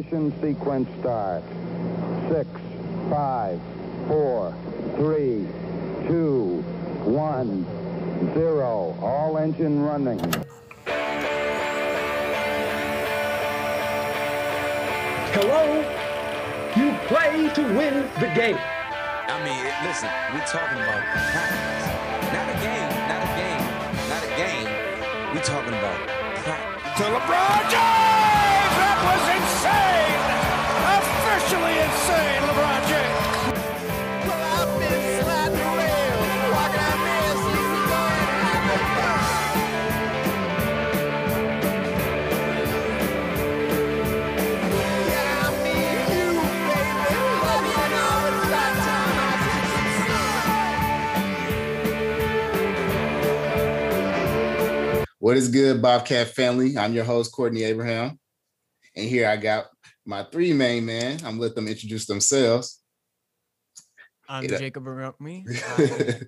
[0.00, 1.42] Ignition sequence start.
[2.30, 2.48] Six,
[3.10, 3.60] five,
[4.08, 4.54] four,
[4.96, 5.46] three,
[6.08, 6.64] two,
[7.04, 7.66] one,
[8.32, 8.96] zero.
[9.02, 10.18] All engine running.
[15.36, 15.84] Hello?
[16.76, 18.56] You play to win the game.
[18.56, 21.84] I mean, listen, we're talking about practice.
[22.32, 23.64] Not a game, not a game,
[24.08, 25.34] not a game.
[25.34, 26.08] We're talking about
[26.38, 26.96] practice.
[26.96, 28.29] To LeBron James!
[29.00, 30.20] That was insane!
[31.00, 33.24] Officially insane, LeBron James!
[34.28, 36.20] Well, I've been sliding rails,
[36.52, 38.28] walking out there, see me going
[45.08, 46.28] Yeah, I mean you,
[46.68, 47.16] baby.
[47.46, 49.16] Love you and all the lifetime
[55.00, 56.76] I What is good, Bobcat family?
[56.76, 58.18] I'm your host, Courtney Abraham.
[58.96, 59.66] And here I got
[60.04, 61.20] my three main men.
[61.24, 62.82] I'm let them introduce themselves.
[64.28, 64.58] I'm Yeah.
[64.58, 65.44] Jacob Arumi.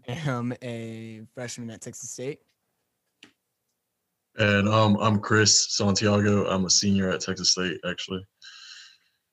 [0.08, 2.40] I am a freshman at Texas State.
[4.36, 6.46] And um, I'm Chris Santiago.
[6.46, 8.26] I'm a senior at Texas State, actually.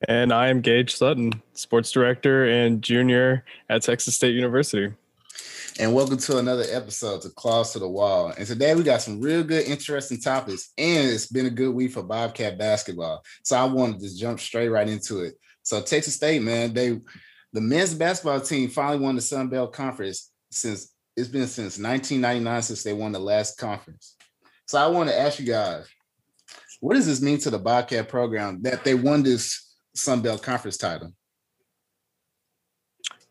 [0.08, 4.94] And I am Gage Sutton, sports director and junior at Texas State University.
[5.80, 8.34] And welcome to another episode to Claws to the Wall.
[8.38, 10.74] And today we got some real good, interesting topics.
[10.78, 13.24] And it's been a good week for Bobcat basketball.
[13.46, 15.36] So I wanted to just jump straight right into it.
[15.64, 17.00] So Texas State, man, they
[17.54, 22.62] the men's basketball team finally won the Sun Belt Conference since it's been since 1999
[22.62, 24.18] since they won the last conference.
[24.68, 25.88] So I want to ask you guys,
[26.82, 30.76] what does this mean to the Bobcat program that they won this Sun Belt Conference
[30.76, 31.14] title?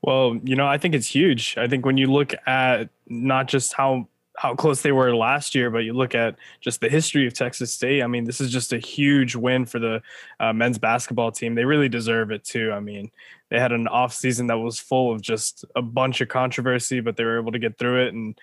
[0.02, 1.56] Well, you know, I think it's huge.
[1.58, 5.68] I think when you look at not just how how close they were last year,
[5.68, 8.04] but you look at just the history of Texas State.
[8.04, 10.00] I mean, this is just a huge win for the
[10.38, 11.56] uh, men's basketball team.
[11.56, 12.70] They really deserve it too.
[12.72, 13.10] I mean,
[13.50, 17.16] they had an off season that was full of just a bunch of controversy, but
[17.16, 18.38] they were able to get through it and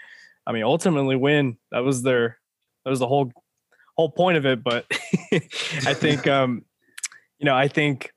[0.47, 1.57] I mean, ultimately win.
[1.71, 2.38] That was their
[2.83, 3.31] that was the whole
[3.95, 4.63] whole point of it.
[4.63, 4.85] But
[5.31, 6.65] I think um,
[7.39, 8.13] you know, I think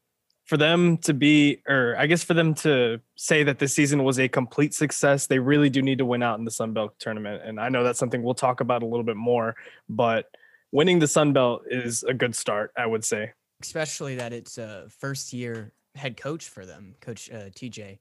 [0.49, 4.19] for them to be, or I guess for them to say that this season was
[4.19, 7.43] a complete success, they really do need to win out in the Sun Belt tournament.
[7.45, 9.57] And I know that's something we'll talk about a little bit more,
[9.91, 10.31] but
[10.73, 13.33] winning the Sun Belt is a good start, I would say.
[13.61, 17.99] especially that it's a first year head coach for them, Coach uh, TJ.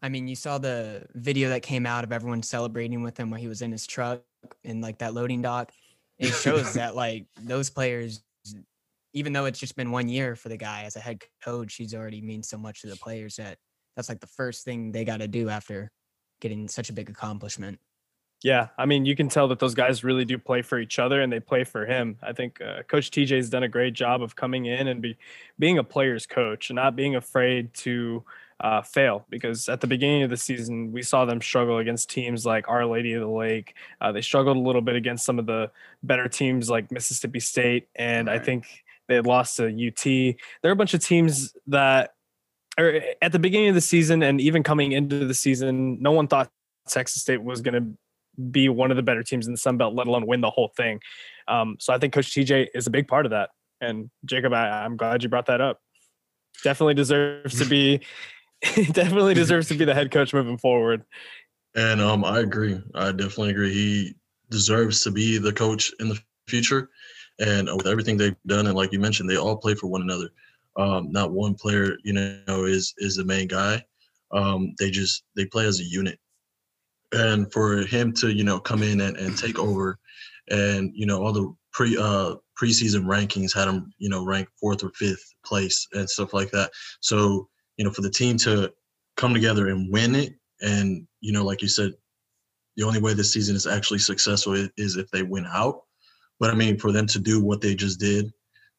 [0.00, 3.40] I mean, you saw the video that came out of everyone celebrating with him while
[3.40, 4.22] he was in his truck
[4.62, 5.72] in like that loading dock.
[6.18, 8.22] It shows that like those players,
[9.12, 11.94] even though it's just been one year for the guy as a head coach, he's
[11.94, 13.58] already means so much to the players that
[13.96, 15.90] that's like the first thing they got to do after
[16.40, 17.78] getting such a big accomplishment.
[18.44, 21.20] Yeah, I mean, you can tell that those guys really do play for each other
[21.20, 22.16] and they play for him.
[22.22, 25.16] I think uh, Coach TJ has done a great job of coming in and be
[25.58, 28.22] being a player's coach and not being afraid to
[28.60, 29.26] uh, fail.
[29.28, 32.86] Because at the beginning of the season, we saw them struggle against teams like Our
[32.86, 33.74] Lady of the Lake.
[34.00, 35.72] Uh, they struggled a little bit against some of the
[36.04, 40.04] better teams like Mississippi State, and I think they had lost to UT.
[40.04, 42.10] There are a bunch of teams that
[42.78, 46.28] or at the beginning of the season and even coming into the season, no one
[46.28, 46.48] thought
[46.88, 49.94] Texas State was going to be one of the better teams in the Sun Belt,
[49.94, 51.00] let alone win the whole thing.
[51.48, 53.50] Um, so I think Coach TJ is a big part of that.
[53.80, 55.80] And Jacob, I, I'm glad you brought that up.
[56.62, 58.00] Definitely deserves to be,
[58.92, 61.04] definitely deserves to be the head coach moving forward.
[61.74, 62.80] And um, I agree.
[62.94, 63.72] I definitely agree.
[63.72, 64.14] He
[64.50, 66.90] deserves to be the coach in the future.
[67.40, 70.30] And with everything they've done, and like you mentioned, they all play for one another.
[70.76, 73.84] Um, not one player, you know, is is the main guy.
[74.32, 76.18] Um, they just they play as a unit.
[77.12, 79.98] And for him to, you know, come in and, and take over,
[80.50, 84.82] and you know, all the pre uh preseason rankings had him, you know, ranked fourth
[84.82, 86.70] or fifth place and stuff like that.
[87.00, 88.72] So, you know, for the team to
[89.16, 91.92] come together and win it, and you know, like you said,
[92.76, 95.82] the only way this season is actually successful is if they win out.
[96.40, 98.32] But I mean, for them to do what they just did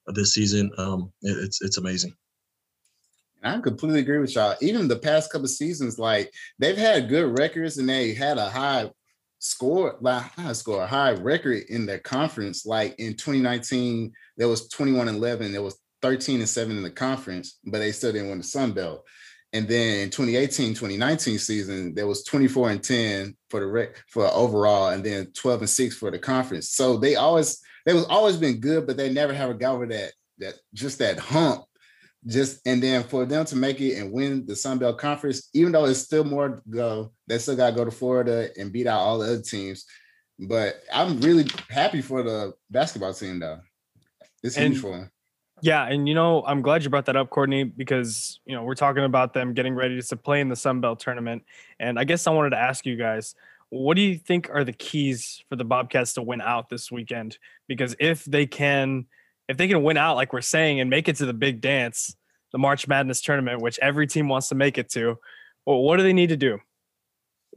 [0.07, 2.13] uh, this season, um, it, it's it's amazing.
[3.41, 4.55] And I completely agree with y'all.
[4.61, 8.49] Even the past couple of seasons, like they've had good records and they had a
[8.49, 8.89] high
[9.39, 12.65] score, high score, high record in their conference.
[12.65, 16.91] Like in 2019, there was 21 and 11, there was 13 and 7 in the
[16.91, 19.05] conference, but they still didn't win the Sun Belt.
[19.51, 24.27] And then in 2018, 2019 season, there was 24 and 10 for the rec for
[24.27, 26.69] overall, and then 12 and 6 for the conference.
[26.69, 30.11] So they always they was always been good, but they never have got over that
[30.37, 31.65] that just that hump
[32.27, 35.71] just and then for them to make it and win the Sun Belt Conference, even
[35.71, 38.87] though it's still more to go, they still got to go to Florida and beat
[38.87, 39.85] out all the other teams.
[40.37, 43.59] But I'm really happy for the basketball team, though.
[44.43, 45.11] It's And- huge for them.
[45.61, 48.75] Yeah, and you know, I'm glad you brought that up, Courtney, because you know we're
[48.75, 51.43] talking about them getting ready to play in the Sun Belt tournament,
[51.79, 53.35] and I guess I wanted to ask you guys,
[53.69, 57.37] what do you think are the keys for the Bobcats to win out this weekend?
[57.67, 59.05] Because if they can,
[59.47, 62.15] if they can win out, like we're saying, and make it to the big dance,
[62.51, 65.17] the March Madness tournament, which every team wants to make it to,
[65.65, 66.59] well, what do they need to do?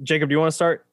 [0.02, 0.86] Jacob, do you want to start?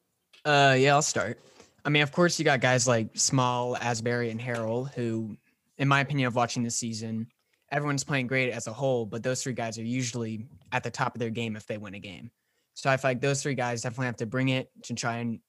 [0.46, 1.40] Uh, yeah, I'll start.
[1.84, 5.38] I mean, of course, you got guys like Small, Asberry, and Harrell, who,
[5.80, 7.28] in my opinion, of watching this season,
[7.72, 11.16] everyone's playing great as a whole, but those three guys are usually at the top
[11.16, 12.30] of their game if they win a game.
[12.74, 15.40] So I feel like those three guys definitely have to bring it to try and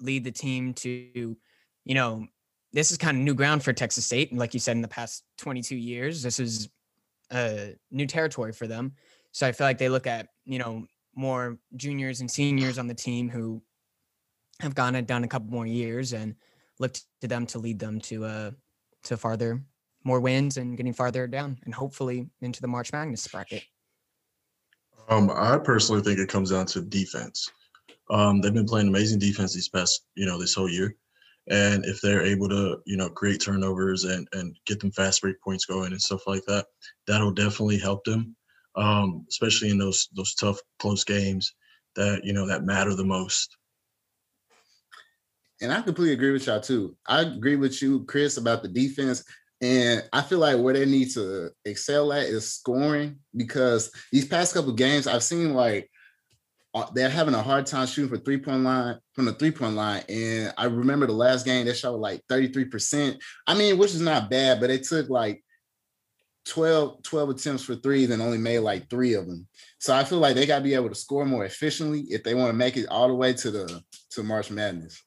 [0.00, 1.36] lead the team to,
[1.84, 2.26] you know,
[2.72, 4.30] this is kind of new ground for Texas State.
[4.30, 6.68] And like you said, in the past 22 years, this is
[7.32, 8.92] a new territory for them.
[9.32, 12.94] So I feel like they look at, you know, more juniors and seniors on the
[12.94, 13.62] team who
[14.60, 16.34] have gone and done a couple more years and
[16.78, 18.50] looked to them to lead them to uh
[19.04, 19.62] to farther
[20.04, 23.64] more wins and getting farther down and hopefully into the March Madness bracket.
[25.08, 27.50] Um, I personally think it comes down to defense.
[28.10, 30.96] Um, they've been playing amazing defense these past, you know, this whole year.
[31.50, 35.40] And if they're able to, you know, create turnovers and and get them fast break
[35.42, 36.66] points going and stuff like that,
[37.06, 38.34] that'll definitely help them,
[38.76, 41.54] um, especially in those those tough close games
[41.96, 43.56] that you know that matter the most.
[45.60, 46.96] And I completely agree with y'all too.
[47.06, 49.22] I agree with you, Chris, about the defense.
[49.60, 54.54] And I feel like where they need to excel at is scoring because these past
[54.54, 55.90] couple games, I've seen like
[56.74, 59.74] uh, they're having a hard time shooting for three point line from the three point
[59.76, 60.02] line.
[60.08, 63.16] And I remember the last game they showed like 33%.
[63.46, 65.42] I mean, which is not bad, but it took like
[66.46, 69.46] 12, 12 attempts for threes and only made like three of them.
[69.78, 72.34] So I feel like they got to be able to score more efficiently if they
[72.34, 75.00] want to make it all the way to the to March Madness.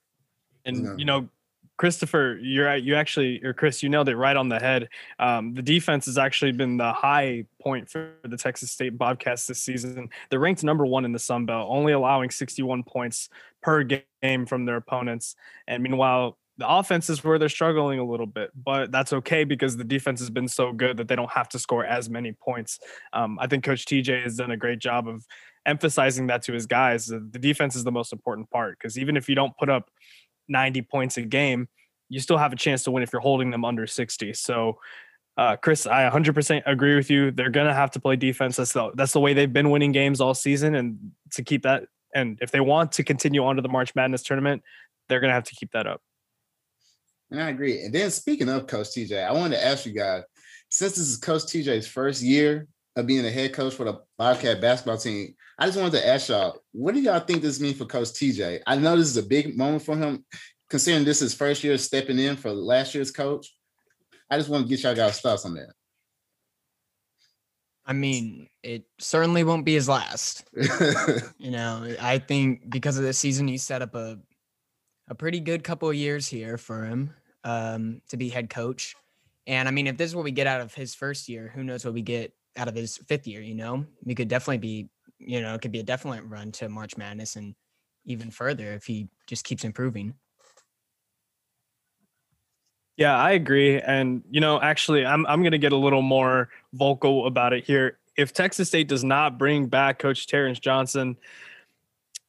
[0.65, 0.95] And Yeah.
[0.97, 1.29] you know,
[1.77, 2.75] Christopher, you're.
[2.75, 4.89] You actually, or Chris, you nailed it right on the head.
[5.19, 9.61] Um, the defense has actually been the high point for the Texas State Bobcats this
[9.61, 10.09] season.
[10.29, 13.29] They're ranked number one in the Sun Belt, only allowing 61 points
[13.61, 15.35] per game from their opponents.
[15.67, 19.77] And meanwhile, the offense is where they're struggling a little bit, but that's okay because
[19.77, 22.79] the defense has been so good that they don't have to score as many points.
[23.13, 25.25] Um, I think Coach TJ has done a great job of
[25.67, 27.05] emphasizing that to his guys.
[27.05, 29.91] The defense is the most important part because even if you don't put up
[30.47, 31.67] 90 points a game,
[32.09, 34.33] you still have a chance to win if you're holding them under 60.
[34.33, 34.79] So,
[35.37, 37.31] uh, Chris, I 100% agree with you.
[37.31, 38.55] They're gonna have to play defense.
[38.55, 41.85] That's the that's the way they've been winning games all season, and to keep that,
[42.15, 44.63] and if they want to continue on to the March Madness tournament,
[45.07, 46.01] they're gonna have to keep that up.
[47.29, 47.83] And I agree.
[47.83, 50.23] And then speaking of Coach TJ, I wanted to ask you guys,
[50.69, 52.67] since this is Coach TJ's first year
[52.97, 56.29] of being a head coach for the Bobcat basketball team, I just wanted to ask
[56.29, 58.61] y'all, what do y'all think this means for Coach TJ?
[58.65, 60.25] I know this is a big moment for him,
[60.69, 63.55] considering this is first year stepping in for last year's coach.
[64.29, 65.69] I just want to get y'all guys' thoughts on that.
[67.85, 70.43] I mean, it certainly won't be his last.
[71.39, 74.17] You know, I think because of this season, he set up a
[75.07, 77.13] a pretty good couple of years here for him
[77.45, 78.95] um, to be head coach.
[79.45, 81.63] And I mean, if this is what we get out of his first year, who
[81.63, 83.41] knows what we get out of his fifth year?
[83.41, 84.89] You know, we could definitely be,
[85.19, 87.55] you know, it could be a definite run to March Madness and
[88.05, 90.13] even further if he just keeps improving.
[92.97, 93.79] Yeah, I agree.
[93.79, 97.99] And you know, actually, I'm I'm gonna get a little more vocal about it here.
[98.17, 101.15] If Texas State does not bring back Coach Terrence Johnson,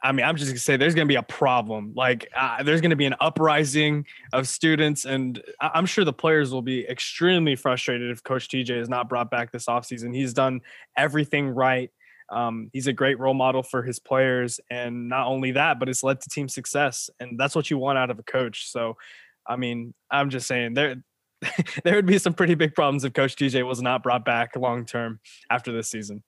[0.03, 1.93] I mean, I'm just gonna say there's gonna be a problem.
[1.97, 6.53] Like, uh, there's gonna be an uprising of students, and I- I'm sure the players
[6.53, 10.15] will be extremely frustrated if Coach TJ is not brought back this offseason.
[10.15, 10.61] He's done
[10.97, 11.91] everything right.
[12.31, 16.03] Um, he's a great role model for his players, and not only that, but it's
[16.05, 18.71] led to team success, and that's what you want out of a coach.
[18.71, 18.97] So,
[19.47, 21.03] I mean, I'm just saying there
[21.85, 24.85] there would be some pretty big problems if Coach TJ was not brought back long
[24.85, 26.23] term after this season.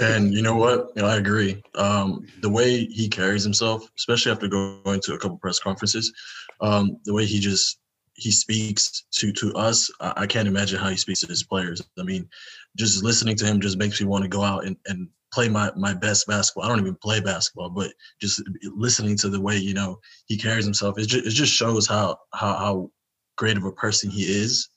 [0.00, 0.88] And you know what?
[0.96, 1.62] You know, I agree.
[1.74, 6.12] Um, the way he carries himself, especially after going to a couple press conferences,
[6.60, 7.78] um, the way he just
[8.14, 11.82] he speaks to to us, I, I can't imagine how he speaks to his players.
[11.98, 12.28] I mean,
[12.76, 15.70] just listening to him just makes me want to go out and, and play my
[15.76, 16.64] my best basketball.
[16.64, 18.42] I don't even play basketball, but just
[18.74, 22.16] listening to the way you know he carries himself, it just, it just shows how
[22.32, 22.90] how how
[23.36, 24.68] great of a person he is.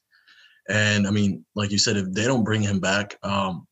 [0.70, 3.68] And I mean, like you said, if they don't bring him back, um,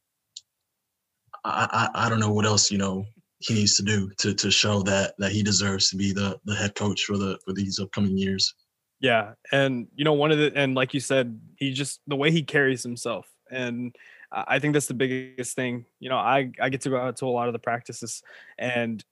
[1.43, 3.05] I, I I don't know what else you know
[3.39, 6.55] he needs to do to to show that that he deserves to be the the
[6.55, 8.53] head coach for the for these upcoming years.
[8.99, 12.31] Yeah, and you know one of the and like you said, he just the way
[12.31, 13.95] he carries himself, and
[14.31, 15.85] I think that's the biggest thing.
[15.99, 18.23] You know, I I get to go out to a lot of the practices,
[18.57, 19.03] and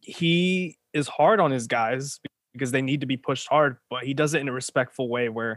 [0.00, 2.18] he is hard on his guys
[2.52, 5.28] because they need to be pushed hard, but he does it in a respectful way
[5.28, 5.56] where,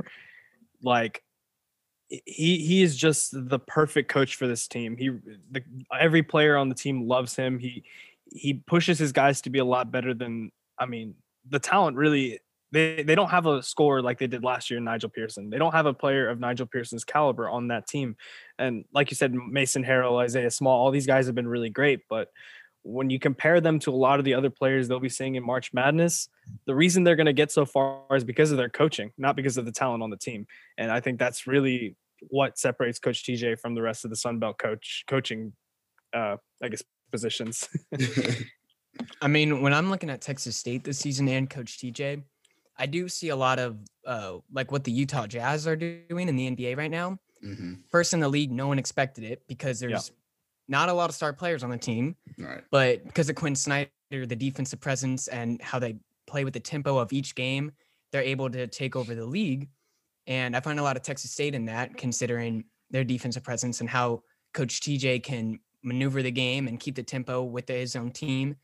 [0.82, 1.24] like,
[2.10, 4.98] he he is just the perfect coach for this team.
[4.98, 5.10] He
[5.52, 5.64] the,
[5.98, 7.58] every player on the team loves him.
[7.58, 7.84] He
[8.32, 11.16] he pushes his guys to be a lot better than I mean
[11.50, 12.40] the talent really
[12.72, 15.50] they they don't have a scorer like they did last year Nijal Pearson.
[15.50, 18.16] They don't have a player of Nijal Pearson's caliber on that team.
[18.58, 22.02] And like you said Mason Harrell, Isaiah Small, all these guys have been really great,
[22.10, 22.30] but
[22.84, 25.44] when you compare them to a lot of the other players they'll be seeing in
[25.44, 26.28] March Madness,
[26.66, 29.58] the reason they're going to get so far is because of their coaching, not because
[29.58, 30.46] of the talent on the team.
[30.78, 31.96] And I think that's really
[32.30, 35.54] what separates Coach TJ from the rest of the Sun Belt coach coaching,
[36.14, 37.70] uh, I guess positions.
[39.22, 42.24] I mean, when I'm looking at Texas State this season and Coach TJ,
[42.78, 46.36] I do see a lot of uh, like what the Utah Jazz are doing in
[46.36, 47.20] the NBA right now.
[47.44, 47.80] Mhm.
[47.90, 50.12] First in the league, no one expected it because there's
[50.68, 52.64] not a lot of star players on the team, Right.
[52.72, 56.98] but because of Quin Snyder, the defensive presence and how they play with the tempo
[56.98, 57.72] of each game,
[58.12, 59.70] they're able to take over the league.
[60.28, 63.90] And I find a lot of Texas State in that, considering their defensive presence and
[63.90, 68.56] how Coach TJ can maneuver the game and keep the tempo with his own team.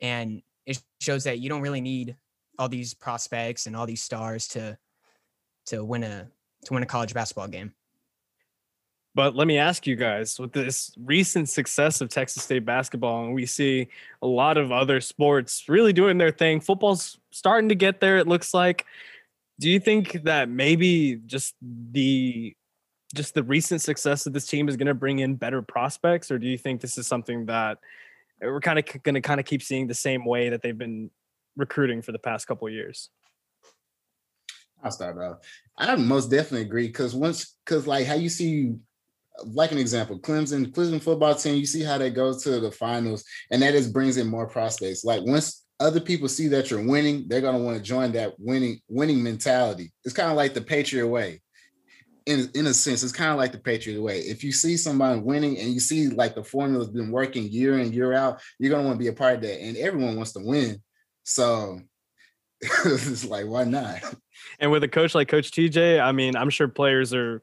[0.00, 2.16] And it shows that you don't really need
[2.58, 4.78] all these prospects and all these stars to
[5.66, 6.28] to win a
[6.64, 7.74] to win a college basketball game.
[9.14, 13.34] But let me ask you guys with this recent success of Texas State basketball, and
[13.34, 13.88] we see
[14.22, 16.60] a lot of other sports really doing their thing.
[16.60, 18.86] Football's starting to get there, it looks like.
[19.60, 22.56] Do you think that maybe just the
[23.14, 26.38] just the recent success of this team is going to bring in better prospects, or
[26.38, 27.78] do you think this is something that
[28.42, 30.78] uh, we're kind of going to kind of keep seeing the same way that they've
[30.78, 31.10] been
[31.56, 33.10] recruiting for the past couple years?
[34.82, 35.38] I'll start off.
[35.76, 38.74] I most definitely agree because once, because like how you see,
[39.44, 43.24] like an example, Clemson, Clemson football team, you see how they go to the finals,
[43.50, 45.04] and that just brings in more prospects.
[45.04, 48.80] Like once other people see that you're winning, they're gonna want to join that winning
[48.88, 49.92] winning mentality.
[50.04, 51.40] It's kind of like the Patriot way.
[52.24, 54.20] In, in a sense, it's kind of like the Patriot way.
[54.20, 57.92] If you see somebody winning and you see like the formula's been working year in,
[57.92, 59.60] year out, you're gonna want to be a part of that.
[59.60, 60.80] And everyone wants to win.
[61.24, 61.80] So
[62.60, 64.02] it's like, why not?
[64.60, 67.42] And with a coach like Coach TJ, I mean, I'm sure players are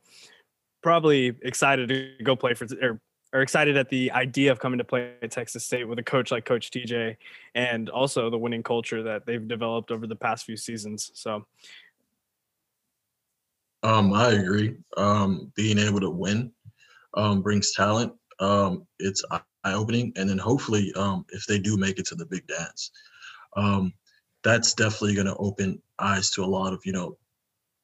[0.81, 3.00] probably excited to go play for or
[3.31, 6.31] are excited at the idea of coming to play at Texas State with a coach
[6.31, 7.15] like Coach TJ
[7.53, 11.12] and also the winning culture that they've developed over the past few seasons.
[11.13, 11.45] So
[13.83, 14.75] Um, I agree.
[14.98, 16.51] Um, being able to win
[17.13, 18.13] um, brings talent.
[18.39, 22.25] Um, it's eye opening, and then hopefully, um, if they do make it to the
[22.25, 22.91] big dance,
[23.55, 23.93] um,
[24.43, 27.17] that's definitely going to open eyes to a lot of you know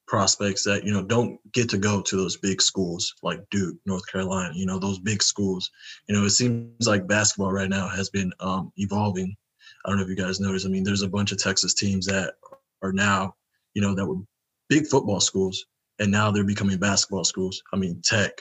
[0.07, 4.09] prospects that you know don't get to go to those big schools like Duke, North
[4.11, 4.51] Carolina.
[4.53, 5.69] You know those big schools.
[6.07, 9.35] You know it seems like basketball right now has been um, evolving.
[9.83, 10.65] I don't know if you guys noticed.
[10.65, 12.33] I mean, there's a bunch of Texas teams that
[12.81, 13.35] are now,
[13.73, 14.21] you know, that were
[14.69, 15.65] big football schools,
[15.99, 17.61] and now they're becoming basketball schools.
[17.73, 18.31] I mean, Tech,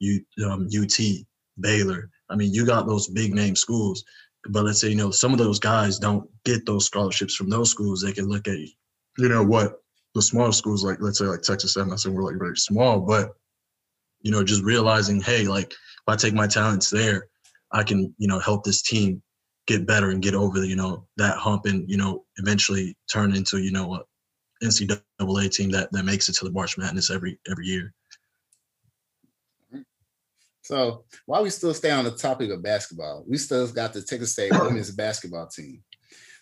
[0.00, 0.98] U, um, UT,
[1.60, 2.10] Baylor.
[2.30, 4.04] I mean, you got those big name schools,
[4.50, 7.70] but let's say you know some of those guys don't get those scholarships from those
[7.70, 8.02] schools.
[8.02, 9.80] They can look at, you know, what
[10.18, 11.76] the smaller schools like, let's say like Texas.
[11.76, 13.30] I'm not saying we're like very small, but
[14.20, 17.28] you know, just realizing, hey, like if I take my talents there,
[17.72, 19.22] I can, you know, help this team
[19.68, 23.34] get better and get over the, you know, that hump and, you know, eventually turn
[23.34, 27.38] into, you know, a NCAA team that that makes it to the March Madness every
[27.48, 27.94] every year.
[30.62, 34.32] So while we still stay on the topic of basketball, we still got the Texas
[34.32, 35.84] State women's basketball team.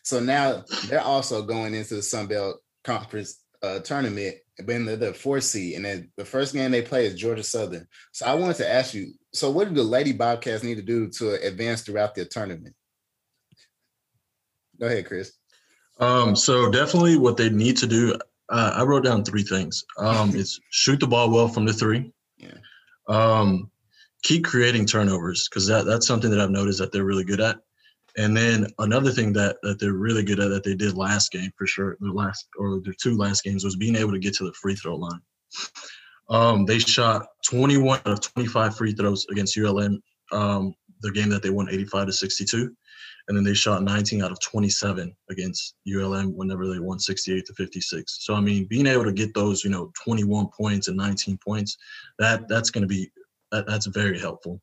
[0.02, 5.12] So now they're also going into the Sun Belt Conference uh, tournament, been the, the
[5.12, 7.86] fourth seed, and then the first game they play is Georgia Southern.
[8.12, 11.08] So I wanted to ask you, so what do the Lady Bobcats need to do
[11.10, 12.75] to advance throughout their tournament?
[14.80, 15.32] Go ahead, Chris.
[15.98, 18.16] Um, so definitely what they need to do.
[18.48, 19.84] Uh, I wrote down three things.
[19.98, 22.12] Um, it's shoot the ball well from the three.
[22.38, 22.54] Yeah.
[23.08, 23.70] Um,
[24.22, 27.58] keep creating turnovers because that, that's something that I've noticed that they're really good at.
[28.16, 31.50] And then another thing that that they're really good at that they did last game
[31.56, 34.44] for sure, the last or their two last games was being able to get to
[34.44, 35.20] the free throw line.
[36.28, 40.00] Um, they shot 21 out of 25 free throws against ULM,
[40.32, 42.75] um, the game that they won 85 to 62
[43.28, 47.54] and then they shot 19 out of 27 against ULM whenever they won 68 to
[47.54, 48.25] 56.
[48.25, 51.76] So I mean, being able to get those, you know, 21 points and 19 points,
[52.18, 53.11] that that's going to be
[53.52, 54.61] that, that's very helpful.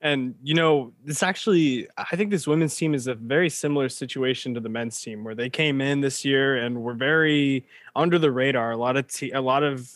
[0.00, 4.54] And you know, this actually, I think this women's team is a very similar situation
[4.54, 8.30] to the men's team, where they came in this year and were very under the
[8.30, 8.70] radar.
[8.70, 9.90] A lot of te- a lot of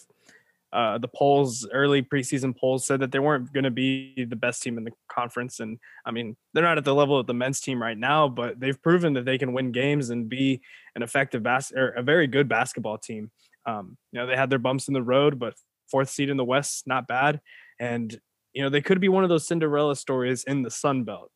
[0.72, 4.62] uh, the polls, early preseason polls, said that they weren't going to be the best
[4.62, 5.60] team in the conference.
[5.60, 8.58] And I mean, they're not at the level of the men's team right now, but
[8.58, 10.62] they've proven that they can win games and be
[10.96, 13.30] an effective bas- or a very good basketball team.
[13.66, 15.54] Um, you know, they had their bumps in the road, but
[15.88, 17.40] fourth seed in the West, not bad.
[17.78, 18.18] And
[18.52, 21.30] you know, they could be one of those Cinderella stories in the Sun Belt.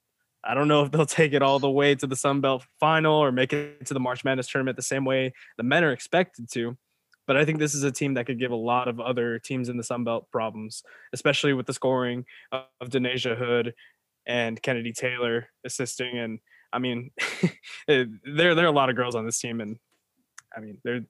[0.45, 3.15] I don't know if they'll take it all the way to the Sun Belt final
[3.15, 6.51] or make it to the March Madness tournament the same way the men are expected
[6.53, 6.77] to.
[7.27, 9.69] But I think this is a team that could give a lot of other teams
[9.69, 13.75] in the Sun Belt problems, especially with the scoring of Da'Nasia Hood
[14.27, 16.19] and Kennedy Taylor assisting.
[16.19, 16.39] And
[16.73, 17.11] I mean,
[17.89, 19.77] eh, there there are a lot of girls on this team, and
[20.57, 21.01] I mean they're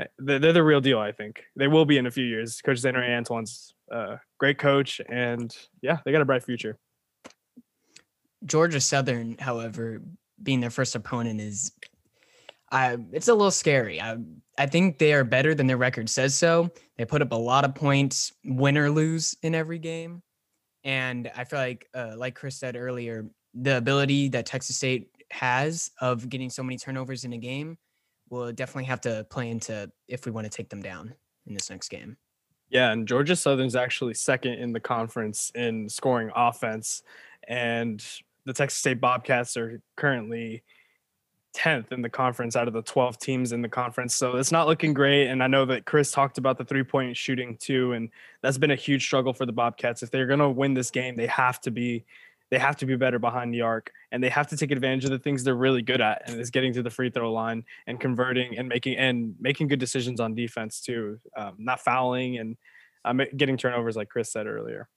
[0.00, 0.98] eh, they're, they're the real deal.
[0.98, 2.62] I think they will be in a few years.
[2.62, 6.78] Coach Zenarae Antoine's a great coach, and yeah, they got a bright future.
[8.44, 10.00] Georgia Southern, however,
[10.42, 11.72] being their first opponent is
[12.70, 14.00] I it's a little scary.
[14.00, 14.16] I
[14.56, 16.70] I think they are better than their record says so.
[16.96, 20.22] They put up a lot of points, win or lose in every game.
[20.84, 25.90] And I feel like uh, like Chris said earlier, the ability that Texas State has
[26.00, 27.78] of getting so many turnovers in a game
[28.30, 31.14] will definitely have to play into if we want to take them down
[31.46, 32.16] in this next game.
[32.70, 37.02] Yeah, and Georgia Southern's actually second in the conference in scoring offense.
[37.46, 38.04] And
[38.44, 40.62] the Texas State Bobcats are currently
[41.54, 44.14] 10th in the conference out of the 12 teams in the conference.
[44.14, 45.28] So it's not looking great.
[45.28, 47.92] And I know that Chris talked about the three point shooting too.
[47.92, 48.10] And
[48.42, 50.02] that's been a huge struggle for the Bobcats.
[50.02, 52.04] If they're going to win this game, they have to be.
[52.50, 55.10] They have to be better behind the arc and they have to take advantage of
[55.10, 58.00] the things they're really good at and is getting to the free throw line and
[58.00, 61.20] converting and making and making good decisions on defense too.
[61.36, 62.56] Um, not fouling and
[63.04, 64.88] um, getting turnovers like Chris said earlier.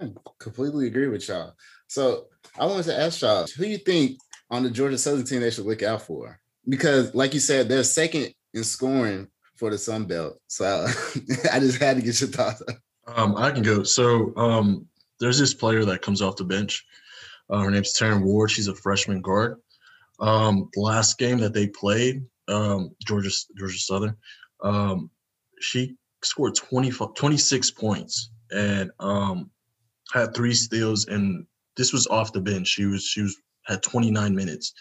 [0.00, 1.54] I completely agree with y'all.
[1.88, 2.26] So
[2.58, 4.18] I wanted to ask y'all, who you think
[4.50, 6.40] on the Georgia Southern team they should look out for?
[6.68, 10.40] Because, like you said, they're second in scoring for the Sun Belt.
[10.46, 10.86] So
[11.52, 12.62] I just had to get your thoughts.
[13.06, 13.82] Um, I can go.
[13.82, 14.86] So um,
[15.20, 16.84] there's this player that comes off the bench.
[17.50, 18.50] Uh, her name's Taryn Ward.
[18.50, 19.60] She's a freshman guard.
[20.20, 24.16] Um, the last game that they played, um, Georgia Georgia Southern,
[24.62, 25.10] um,
[25.60, 29.50] she scored 20, 26 points and um,
[30.12, 31.46] had three steals, and
[31.76, 32.68] this was off the bench.
[32.68, 34.72] She was she was had 29 minutes.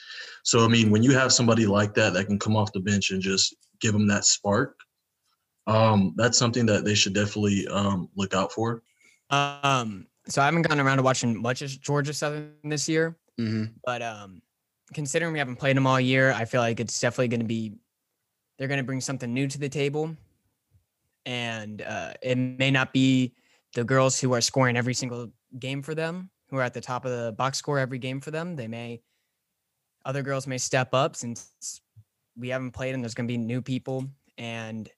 [0.44, 3.12] So I mean, when you have somebody like that that can come off the bench
[3.12, 4.78] and just give them that spark,
[5.68, 8.82] um, that's something that they should definitely um, look out for.
[9.30, 13.66] Um, so I haven't gotten around to watching much of Georgia Southern this year, Mm-hmm.
[13.86, 14.42] but um,
[14.94, 17.74] considering we haven't played them all year, I feel like it's definitely going to be
[18.58, 20.16] they're going to bring something new to the table,
[21.26, 23.34] and uh, it may not be
[23.76, 27.06] the girls who are scoring every single game for them, who are at the top
[27.06, 28.56] of the box score every game for them.
[28.56, 29.02] They may
[30.06, 31.82] other girls may step up since
[32.38, 34.06] we haven't played and there's going to be new people
[34.38, 34.90] and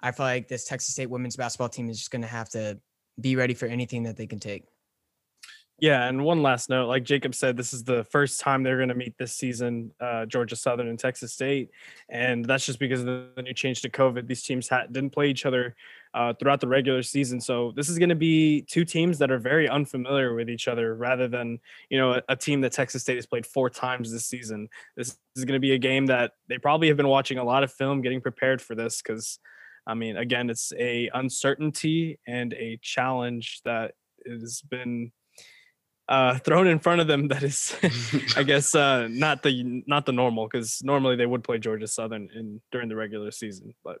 [0.00, 2.78] I feel like this Texas State women's basketball team is just going to have to
[3.20, 4.64] be ready for anything that they can take.
[5.80, 8.88] Yeah, and one last note, like Jacob said, this is the first time they're going
[8.88, 11.70] to meet this season, uh, Georgia Southern and Texas State,
[12.08, 14.26] and that's just because of the, new change to COVID.
[14.26, 15.76] These teams had, didn't play each other
[16.14, 19.38] uh, throughout the regular season, so this is going to be two teams that are
[19.38, 23.14] very unfamiliar with each other, rather than you know a, a team that Texas State
[23.14, 24.68] has played four times this season.
[24.96, 27.62] This is going to be a game that they probably have been watching a lot
[27.62, 29.38] of film, getting prepared for this, because
[29.88, 33.94] I mean, again, it's a uncertainty and a challenge that
[34.28, 35.12] has been
[36.08, 37.74] uh, thrown in front of them that is,
[38.36, 42.28] I guess, uh, not the not the normal because normally they would play Georgia Southern
[42.34, 43.98] in during the regular season, but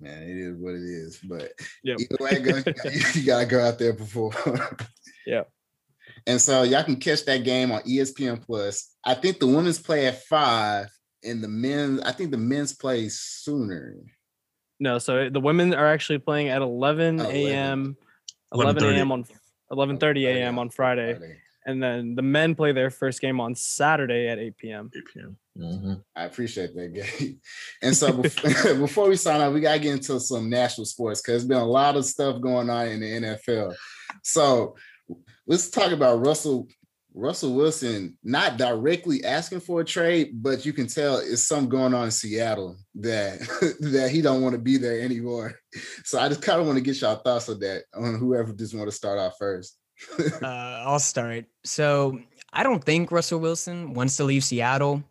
[0.00, 1.20] Man, it is what it is.
[1.22, 1.98] But Yep.
[2.00, 2.64] either way,
[3.14, 4.32] you gotta go out there before.
[5.26, 5.44] yeah,
[6.26, 8.94] And so y'all can catch that game on ESPN Plus.
[9.04, 10.88] I think the women's play at five,
[11.24, 13.96] and the men, I think the men's play sooner.
[14.80, 14.98] no.
[14.98, 17.36] So the women are actually playing at 11 Oh, 11.
[17.36, 17.96] a.m.
[18.54, 19.12] 11 a.m.
[19.12, 19.24] on
[19.70, 20.58] 11:30 a.m.
[20.58, 21.36] on Friday, Friday.
[21.64, 24.90] and then the men play their first game on Saturday at 8 p.m.
[24.94, 25.36] 8 p.m.
[25.58, 26.04] Mhm.
[26.16, 27.38] I appreciate that, Gabe.
[27.82, 31.42] And so before, before we sign out, we gotta get into some national sports because
[31.42, 33.74] there's been a lot of stuff going on in the NFL.
[34.22, 34.76] So
[35.46, 36.68] let's talk about Russell.
[37.14, 41.94] Russell Wilson not directly asking for a trade, but you can tell it's something going
[41.94, 43.38] on in Seattle that
[43.80, 45.54] that he don't want to be there anymore.
[46.04, 48.74] So I just kind of want to get y'all thoughts on that on whoever just
[48.74, 49.78] want to start off first.
[50.42, 51.46] Uh, I'll start.
[51.64, 52.18] So
[52.52, 55.02] I don't think Russell Wilson wants to leave Seattle.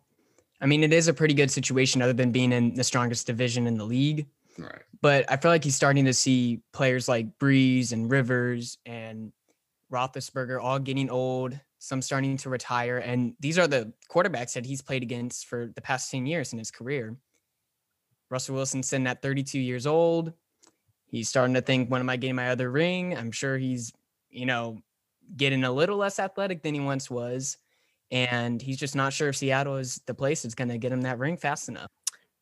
[0.60, 3.66] I mean, it is a pretty good situation other than being in the strongest division
[3.66, 4.26] in the league.
[4.56, 4.82] Right.
[5.00, 9.32] But I feel like he's starting to see players like Brees and Rivers and
[9.90, 12.98] Roethlisberger all getting old, some starting to retire.
[12.98, 16.60] And these are the quarterbacks that he's played against for the past 10 years in
[16.60, 17.16] his career.
[18.30, 20.32] Russell Wilson's sitting at 32 years old.
[21.06, 23.18] He's starting to think, when am I getting my other ring?
[23.18, 23.92] I'm sure he's,
[24.30, 24.78] you know,
[25.36, 27.56] getting a little less athletic than he once was.
[28.12, 31.02] And he's just not sure if Seattle is the place that's going to get him
[31.02, 31.88] that ring fast enough.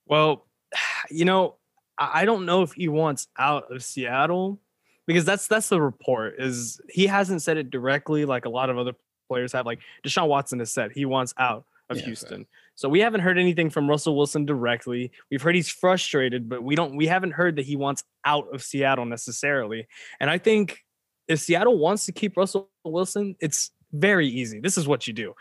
[0.04, 0.46] Well,
[1.10, 1.56] you know,
[1.96, 4.60] I I don't know if he wants out of Seattle
[5.06, 6.34] because that's that's the report.
[6.38, 8.92] Is he hasn't said it directly like a lot of other
[9.30, 9.64] players have.
[9.64, 12.46] Like Deshaun Watson has said he wants out of Yeah, Houston.
[12.74, 15.12] So we haven't heard anything from Russell Wilson directly.
[15.30, 18.62] We've heard he's frustrated, but we don't we haven't heard that he wants out of
[18.62, 19.86] Seattle necessarily.
[20.18, 20.80] And I think
[21.28, 24.60] if Seattle wants to keep Russell Wilson, it's very easy.
[24.60, 25.34] This is what you do.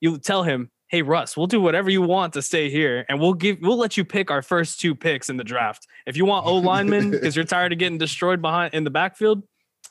[0.00, 3.34] You tell him, "Hey Russ, we'll do whatever you want to stay here and we'll
[3.34, 5.86] give we'll let you pick our first two picks in the draft.
[6.06, 9.42] If you want O lineman because you're tired of getting destroyed behind in the backfield,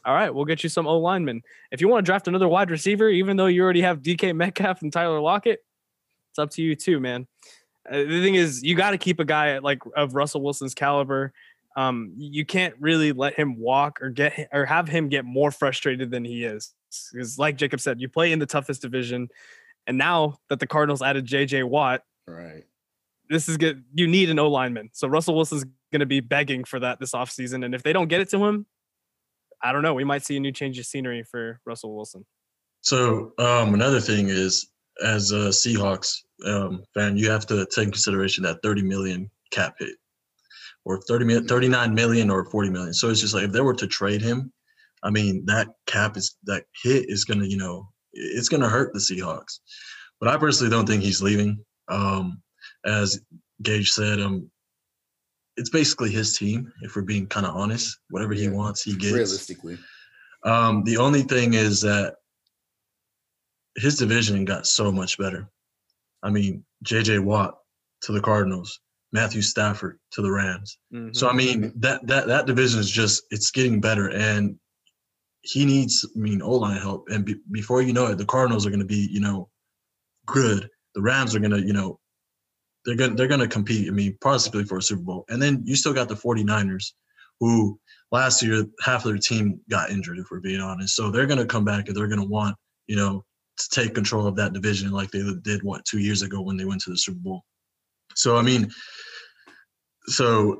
[0.06, 1.42] all right, we'll get you some O linemen.
[1.72, 4.82] If you want to draft another wide receiver, even though you already have DK Metcalf
[4.82, 5.64] and Tyler Lockett,
[6.32, 7.28] it's up to you too, man.
[7.90, 11.34] Uh, the thing is, you got to keep a guy like of Russell Wilson's caliber.
[11.76, 16.10] Um, you can't really let him walk or get or have him get more frustrated
[16.12, 16.74] than he is.
[17.12, 19.28] Because, like Jacob said, you play in the toughest division,
[19.88, 21.64] and now that the Cardinals added J.J.
[21.64, 22.64] Watt, Right.
[23.30, 23.84] this is good.
[23.94, 24.90] You need an O lineman.
[24.94, 27.66] So Russell Wilson's going to be begging for that this offseason.
[27.66, 28.66] And if they don't get it to him,
[29.64, 29.94] I don't know.
[29.94, 32.26] We might see a new change of scenery for Russell Wilson.
[32.82, 34.70] So um, another thing is,
[35.04, 39.96] as a Seahawks um, fan, you have to take consideration that 30 million cap hit,
[40.86, 42.94] or 30 million, 39 million, or 40 million.
[42.94, 44.52] So it's just like if they were to trade him,
[45.04, 49.00] I mean that cap is that hit is gonna, you know, it's gonna hurt the
[49.00, 49.60] Seahawks.
[50.20, 51.64] But I personally don't think he's leaving.
[51.88, 52.42] Um,
[52.86, 53.20] as
[53.62, 54.50] Gage said, um,
[55.58, 56.72] it's basically his team.
[56.82, 59.14] If we're being kind of honest, whatever he wants, he gets.
[59.14, 59.78] Realistically.
[60.44, 62.16] Um, the only thing is that
[63.76, 65.50] his division got so much better.
[66.24, 67.58] I mean, JJ Watt
[68.04, 68.80] to the Cardinals,
[69.12, 70.78] Matthew Stafford to the Rams.
[71.14, 74.58] So I mean, that that that division is just it's getting better, and
[75.46, 77.08] he needs, I mean, O line help.
[77.10, 79.50] And be, before you know it, the Cardinals are going to be, you know,
[80.26, 80.70] good.
[80.96, 82.00] The Rams are going to, you know,
[82.86, 83.88] they're going to they're going to compete.
[83.88, 85.26] I mean, possibly for a Super Bowl.
[85.30, 86.94] And then you still got the 49ers,
[87.40, 87.80] who
[88.12, 90.96] last year half of their team got injured, if we're being honest.
[90.96, 92.56] So they're going to come back and they're going to want,
[92.88, 93.24] you know,
[93.58, 96.66] to take control of that division like they did what two years ago when they
[96.66, 97.44] went to the Super Bowl.
[98.16, 98.70] So I mean,
[100.08, 100.60] so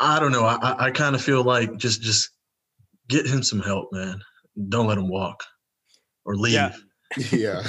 [0.00, 0.44] I don't know.
[0.44, 2.30] I I, I kind of feel like just just
[3.08, 4.20] get him some help, man.
[4.68, 5.42] Don't let him walk
[6.24, 6.54] or leave.
[6.54, 6.72] Yeah.
[7.30, 7.62] Yeah.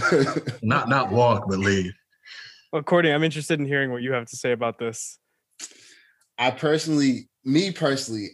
[0.63, 1.93] Not not walk, but leave.
[2.75, 5.17] Well, Courtney, I'm interested in hearing what you have to say about this.
[6.37, 8.31] I personally, me personally,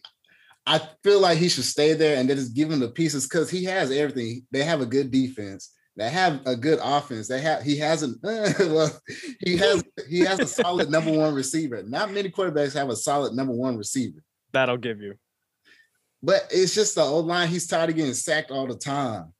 [0.65, 3.51] I feel like he should stay there and then just give him the pieces because
[3.51, 4.47] he has everything.
[4.49, 5.71] They have a good defense.
[5.95, 7.27] They have a good offense.
[7.27, 8.89] They have he has an well,
[9.41, 11.83] he has he has a solid number one receiver.
[11.83, 14.23] Not many quarterbacks have a solid number one receiver.
[14.53, 15.19] That'll give you.
[16.23, 17.47] But it's just the O line.
[17.47, 19.33] He's tired of getting sacked all the time.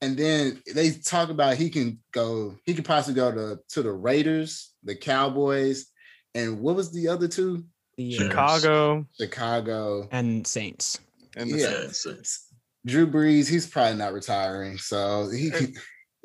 [0.00, 3.92] And then they talk about he can go, he could possibly go to, to the
[3.92, 5.86] Raiders, the Cowboys,
[6.34, 7.64] and what was the other two?
[7.96, 10.08] The, uh, Chicago Chicago.
[10.12, 11.00] and Saints.
[11.36, 11.82] and the Yeah.
[11.82, 12.16] Yeah, so-
[12.86, 14.78] Drew Brees, he's probably not retiring.
[14.78, 15.74] So he can,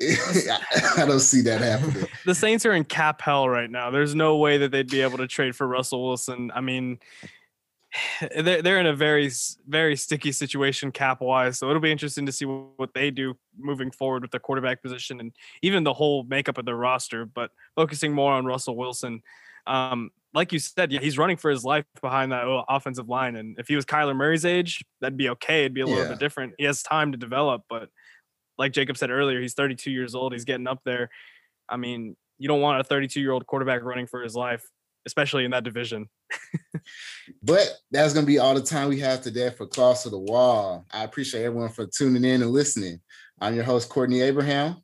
[0.00, 2.06] I don't see that happening.
[2.24, 3.90] the Saints are in cap hell right now.
[3.90, 6.52] There's no way that they'd be able to trade for Russell Wilson.
[6.54, 6.98] I mean,
[8.36, 9.30] they're they're in a very
[9.66, 11.58] very sticky situation cap wise.
[11.58, 15.20] So it'll be interesting to see what, they do moving forward with the quarterback position
[15.20, 17.24] and even the whole makeup of their roster.
[17.24, 19.22] But focusing more on Russell Wilson,
[19.66, 23.36] um, like you said, yeah, he's running for his life behind that offensive line.
[23.36, 25.60] And if he was Kyler Murray's age, that'd be okay.
[25.60, 26.08] It'd be a little Yeah.
[26.10, 26.54] bit different.
[26.58, 27.88] He has time to develop, but
[28.58, 30.32] like Jacob said earlier, he's 32 years old.
[30.32, 31.10] He's getting up there.
[31.68, 34.68] I mean, you don't want a 32 year old quarterback running for his life,
[35.06, 36.08] especially in that division.
[37.42, 40.18] But that's going to be all the time we have today for Claws to the
[40.18, 40.84] Wall.
[40.92, 43.00] I appreciate everyone for tuning in and listening.
[43.40, 44.76] I'm your host, Courtney Abraham.